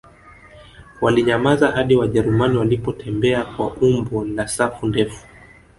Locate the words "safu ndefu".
4.47-5.25